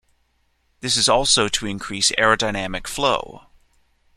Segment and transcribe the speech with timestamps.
[0.79, 3.49] This is also to increase aerodynamic flow.